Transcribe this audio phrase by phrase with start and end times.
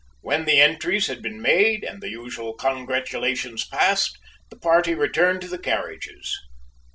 [0.21, 4.17] When the entries had been made, and the usual congratulations passed,
[4.49, 6.35] the party returned to the carriages.